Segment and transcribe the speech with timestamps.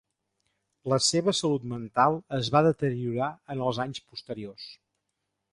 [0.93, 4.67] La seva salut mental es va deteriorar en els anys posteriors.